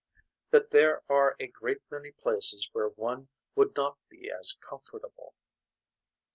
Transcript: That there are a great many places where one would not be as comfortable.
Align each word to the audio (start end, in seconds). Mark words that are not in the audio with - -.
That 0.49 0.71
there 0.71 1.03
are 1.09 1.35
a 1.39 1.45
great 1.45 1.77
many 1.91 2.09
places 2.09 2.67
where 2.71 2.87
one 2.87 3.27
would 3.53 3.75
not 3.75 3.99
be 4.09 4.31
as 4.31 4.53
comfortable. 4.53 5.35